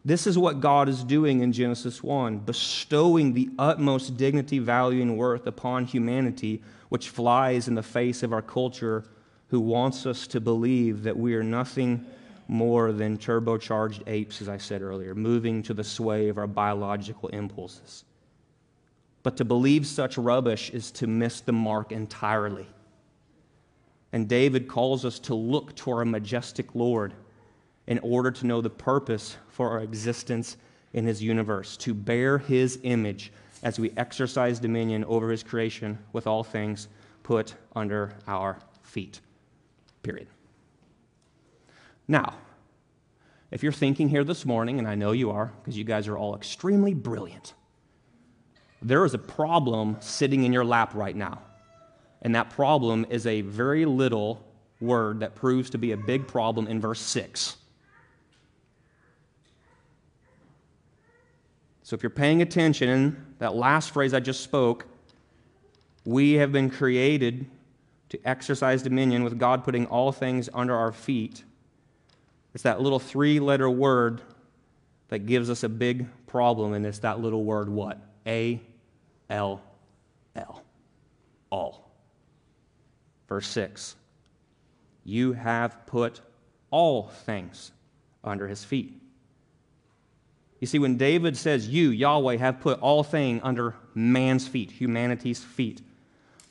[0.03, 5.15] This is what God is doing in Genesis 1, bestowing the utmost dignity, value, and
[5.15, 9.05] worth upon humanity, which flies in the face of our culture
[9.49, 12.07] who wants us to believe that we are nothing
[12.47, 17.29] more than turbocharged apes, as I said earlier, moving to the sway of our biological
[17.29, 18.03] impulses.
[19.23, 22.67] But to believe such rubbish is to miss the mark entirely.
[24.11, 27.13] And David calls us to look to our majestic Lord
[27.87, 30.57] in order to know the purpose for our existence
[30.93, 33.31] in his universe, to bear his image
[33.63, 36.87] as we exercise dominion over his creation with all things
[37.23, 39.21] put under our feet.
[40.03, 40.27] Period.
[42.07, 42.35] Now,
[43.51, 46.17] if you're thinking here this morning, and I know you are, because you guys are
[46.17, 47.53] all extremely brilliant,
[48.81, 51.41] there is a problem sitting in your lap right now.
[52.21, 54.45] And that problem is a very little
[54.79, 57.57] word that proves to be a big problem in verse 6.
[61.83, 64.87] So if you're paying attention, that last phrase I just spoke,
[66.05, 67.45] we have been created
[68.09, 71.43] to exercise dominion with God putting all things under our feet.
[72.53, 74.21] It's that little three letter word
[75.09, 77.99] that gives us a big problem, and it's that little word what?
[78.25, 78.61] A
[79.29, 79.61] L
[80.35, 80.63] L.
[81.49, 81.91] All.
[83.27, 83.95] Verse 6
[85.03, 86.21] You have put
[86.71, 87.71] all things
[88.23, 88.99] under his feet.
[90.59, 95.43] You see, when David says, You, Yahweh, have put all things under man's feet, humanity's
[95.43, 95.81] feet,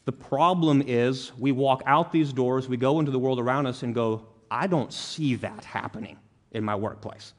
[0.04, 3.82] the problem is we walk out these doors, we go into the world around us
[3.82, 6.18] and go, I don't see that happening
[6.50, 7.32] in my workplace.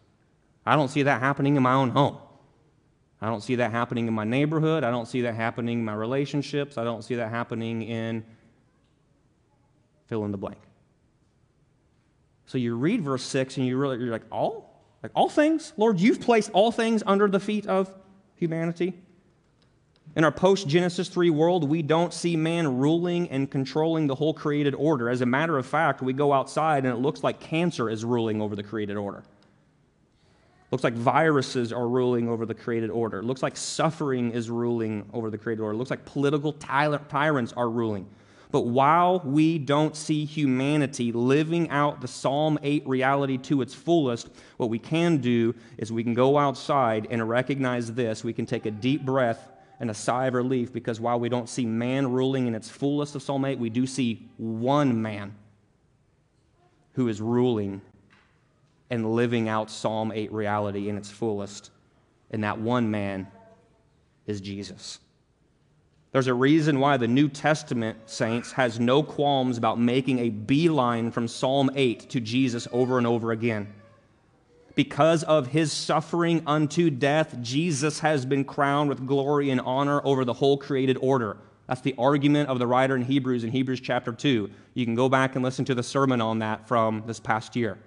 [0.65, 2.17] I don't see that happening in my own home.
[3.21, 4.83] I don't see that happening in my neighborhood.
[4.83, 6.75] I don't see that happening in my relationships.
[6.75, 8.25] I don't see that happening in
[10.07, 10.57] fill in the blank.
[12.47, 14.83] So you read verse 6 and you really, you're like, all?
[15.03, 15.71] Like all things?
[15.77, 17.93] Lord, you've placed all things under the feet of
[18.35, 19.02] humanity?
[20.15, 24.33] In our post Genesis 3 world, we don't see man ruling and controlling the whole
[24.33, 25.09] created order.
[25.09, 28.39] As a matter of fact, we go outside and it looks like cancer is ruling
[28.39, 29.23] over the created order.
[30.69, 33.23] Looks like viruses are ruling over the created order.
[33.23, 35.75] Looks like suffering is ruling over the created order.
[35.75, 38.07] Looks like political tyrants are ruling.
[38.51, 44.29] But while we don't see humanity living out the Psalm 8 reality to its fullest,
[44.57, 48.23] what we can do is we can go outside and recognize this.
[48.23, 49.52] We can take a deep breath
[49.83, 53.15] and a sigh of relief because while we don't see man ruling in its fullest
[53.15, 55.35] of Psalm 8, we do see one man
[56.93, 57.81] who is ruling
[58.89, 61.69] and living out Psalm 8 reality in its fullest.
[62.31, 63.27] And that one man
[64.25, 64.99] is Jesus.
[66.13, 71.11] There's a reason why the New Testament, saints, has no qualms about making a beeline
[71.11, 73.67] from Psalm 8 to Jesus over and over again.
[74.75, 80.25] Because of his suffering unto death, Jesus has been crowned with glory and honor over
[80.25, 81.37] the whole created order.
[81.67, 84.49] That's the argument of the writer in Hebrews in Hebrews chapter 2.
[84.73, 87.77] You can go back and listen to the sermon on that from this past year.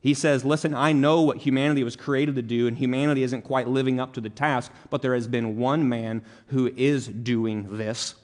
[0.00, 3.68] He says, Listen, I know what humanity was created to do, and humanity isn't quite
[3.68, 8.14] living up to the task, but there has been one man who is doing this.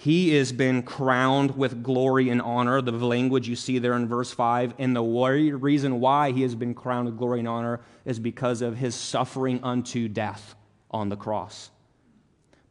[0.00, 4.32] He has been crowned with glory and honor, the language you see there in verse
[4.32, 4.72] 5.
[4.78, 8.78] And the reason why he has been crowned with glory and honor is because of
[8.78, 10.54] his suffering unto death
[10.90, 11.70] on the cross.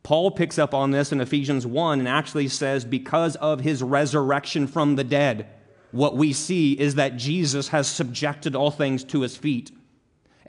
[0.02, 4.66] Paul picks up on this in Ephesians 1 and actually says, because of his resurrection
[4.66, 5.48] from the dead
[5.92, 9.72] what we see is that Jesus has subjected all things to his feet.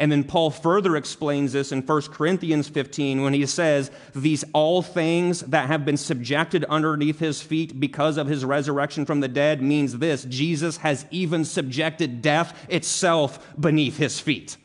[0.01, 4.81] And then Paul further explains this in 1 Corinthians 15 when he says, These all
[4.81, 9.61] things that have been subjected underneath his feet because of his resurrection from the dead
[9.61, 14.57] means this Jesus has even subjected death itself beneath his feet.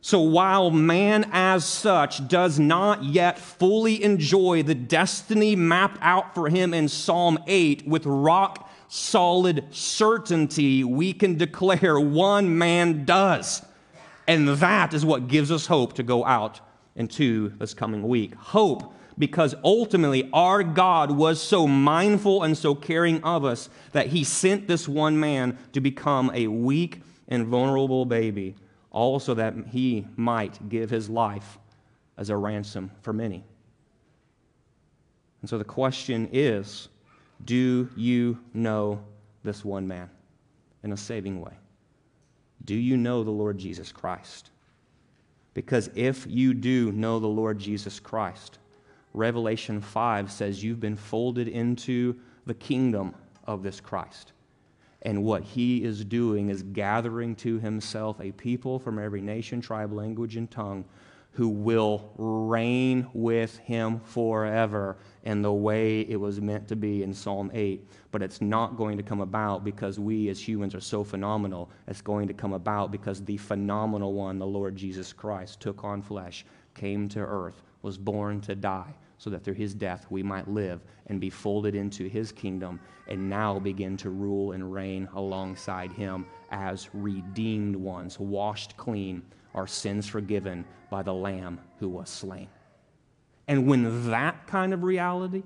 [0.00, 6.48] So while man as such does not yet fully enjoy the destiny mapped out for
[6.48, 13.64] him in Psalm 8 with rock solid certainty, we can declare one man does.
[14.28, 16.60] And that is what gives us hope to go out
[16.94, 18.34] into this coming week.
[18.34, 24.24] Hope because ultimately our God was so mindful and so caring of us that he
[24.24, 28.54] sent this one man to become a weak and vulnerable baby
[28.90, 31.58] also that he might give his life
[32.18, 33.42] as a ransom for many.
[35.40, 36.88] And so the question is
[37.44, 39.02] do you know
[39.42, 40.08] this one man
[40.82, 41.54] in a saving way?
[42.64, 44.50] Do you know the Lord Jesus Christ?
[45.54, 48.58] Because if you do know the Lord Jesus Christ,
[49.14, 52.16] Revelation 5 says you've been folded into
[52.46, 53.14] the kingdom
[53.44, 54.32] of this Christ.
[55.02, 59.92] And what he is doing is gathering to himself a people from every nation, tribe,
[59.92, 60.84] language, and tongue
[61.32, 67.14] who will reign with him forever in the way it was meant to be in
[67.14, 67.88] Psalm 8.
[68.10, 71.70] But it's not going to come about because we as humans are so phenomenal.
[71.88, 76.02] It's going to come about because the phenomenal one, the Lord Jesus Christ, took on
[76.02, 80.48] flesh, came to earth, was born to die, so that through his death we might
[80.48, 82.78] live and be folded into his kingdom
[83.08, 89.22] and now begin to rule and reign alongside him as redeemed ones, washed clean,
[89.54, 92.48] our sins forgiven by the Lamb who was slain.
[93.48, 95.42] And when that kind of reality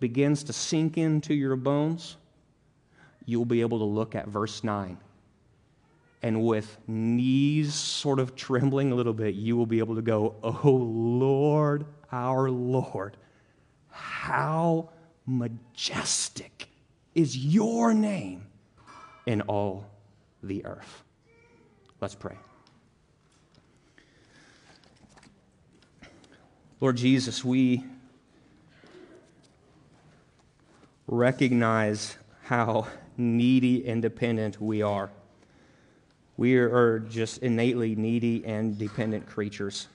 [0.00, 2.16] begins to sink into your bones,
[3.24, 4.98] you'll be able to look at verse 9
[6.22, 10.36] and with knees sort of trembling a little bit, you will be able to go,
[10.42, 13.16] Oh Lord, our Lord,
[13.90, 14.90] how
[15.26, 16.68] majestic
[17.14, 18.46] is your name
[19.26, 19.90] in all
[20.42, 21.02] the earth.
[22.00, 22.36] Let's pray.
[26.82, 27.84] Lord Jesus, we
[31.06, 35.08] recognize how needy and dependent we are.
[36.36, 39.86] We are just innately needy and dependent creatures,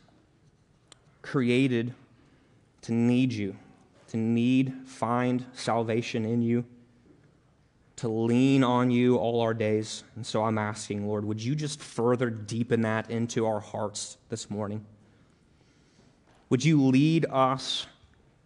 [1.21, 1.93] created
[2.83, 3.57] to need you,
[4.07, 6.63] to need, find salvation in you,
[7.97, 10.05] to lean on you all our days.
[10.15, 14.49] And so I'm asking, Lord, would you just further deepen that into our hearts this
[14.49, 14.85] morning?
[16.49, 17.87] Would you lead us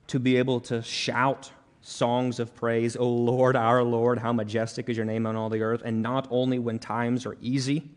[0.07, 4.97] to be able to shout songs of praise, O Lord, our Lord, how majestic is
[4.97, 7.89] your name on all the earth, and not only when times are easy,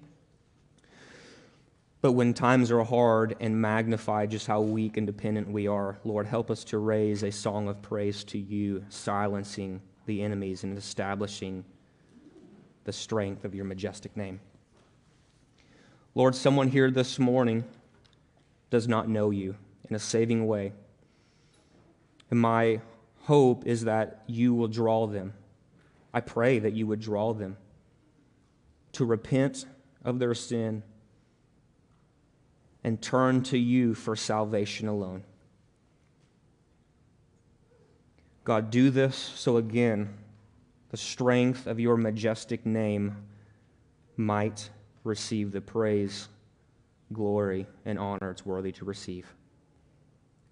[2.04, 6.26] But when times are hard and magnify just how weak and dependent we are, Lord,
[6.26, 11.64] help us to raise a song of praise to you, silencing the enemies and establishing
[12.84, 14.38] the strength of your majestic name.
[16.14, 17.64] Lord, someone here this morning
[18.68, 19.56] does not know you
[19.88, 20.72] in a saving way.
[22.30, 22.80] And my
[23.22, 25.34] hope is that you will draw them.
[26.12, 27.56] I pray that you would draw them
[28.92, 29.66] to repent
[30.04, 30.82] of their sin
[32.82, 35.24] and turn to you for salvation alone.
[38.44, 40.18] God, do this so again
[40.90, 43.16] the strength of your majestic name
[44.16, 44.70] might
[45.02, 46.28] receive the praise,
[47.12, 49.34] glory, and honor it's worthy to receive.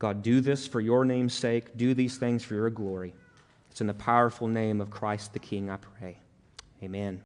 [0.03, 1.77] God, do this for your name's sake.
[1.77, 3.15] Do these things for your glory.
[3.71, 6.17] It's in the powerful name of Christ the King, I pray.
[6.83, 7.23] Amen.